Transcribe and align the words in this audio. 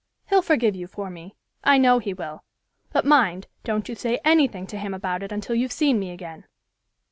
He'll 0.31 0.41
forgive 0.41 0.75
you 0.75 0.87
for 0.87 1.11
me. 1.11 1.35
I 1.63 1.77
know 1.77 1.99
he 1.99 2.11
will, 2.11 2.43
but 2.91 3.05
mind, 3.05 3.45
don't 3.63 3.87
you 3.87 3.93
say 3.93 4.19
anything 4.25 4.65
to 4.65 4.79
him 4.79 4.95
about 4.95 5.21
it 5.21 5.31
until 5.31 5.53
you've 5.53 5.71
seen 5.71 5.99
me 5.99 6.09
again." 6.09 6.45